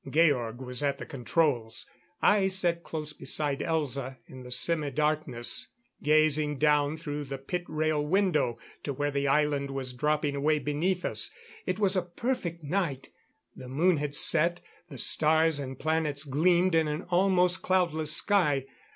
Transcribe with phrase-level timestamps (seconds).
[0.09, 1.85] Georg was at the controls.
[2.23, 5.67] I sat close beside Elza in the semi darkness,
[6.01, 11.05] gazing down through the pit rail window to where the island was dropping away beneath
[11.05, 11.29] us.
[11.67, 13.11] It was a perfect night;
[13.55, 14.59] the moon had set;
[14.89, 18.65] the stars and planets gleamed in an almost cloudless sky.